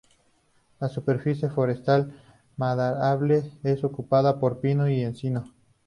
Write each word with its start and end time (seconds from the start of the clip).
La 0.79 0.89
superficie 0.89 1.47
forestal 1.51 2.11
maderable, 2.57 3.51
es 3.61 3.83
ocupada 3.83 4.39
por 4.39 4.59
pino 4.59 4.89
y 4.89 5.01
encino. 5.03 5.43